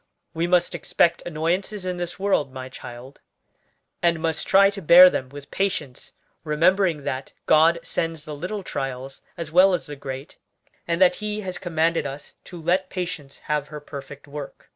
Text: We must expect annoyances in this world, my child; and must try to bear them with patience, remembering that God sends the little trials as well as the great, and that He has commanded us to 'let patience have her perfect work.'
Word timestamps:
We 0.33 0.47
must 0.47 0.73
expect 0.73 1.21
annoyances 1.27 1.85
in 1.85 1.97
this 1.97 2.17
world, 2.17 2.51
my 2.51 2.69
child; 2.69 3.19
and 4.01 4.19
must 4.19 4.47
try 4.47 4.71
to 4.71 4.81
bear 4.81 5.11
them 5.11 5.29
with 5.29 5.51
patience, 5.51 6.13
remembering 6.43 7.03
that 7.03 7.33
God 7.45 7.77
sends 7.83 8.25
the 8.25 8.33
little 8.35 8.63
trials 8.63 9.21
as 9.37 9.51
well 9.51 9.75
as 9.75 9.85
the 9.85 9.95
great, 9.95 10.39
and 10.87 10.99
that 10.99 11.17
He 11.17 11.41
has 11.41 11.59
commanded 11.59 12.07
us 12.07 12.33
to 12.45 12.59
'let 12.59 12.89
patience 12.89 13.37
have 13.45 13.67
her 13.67 13.79
perfect 13.79 14.27
work.' 14.27 14.69